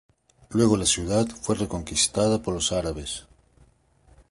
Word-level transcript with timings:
Luego 0.49 0.77
la 0.77 0.87
ciudad 0.87 1.27
fue 1.27 1.53
reconquistada 1.53 2.41
por 2.41 2.55
los 2.55 2.71
árabes. 2.71 3.27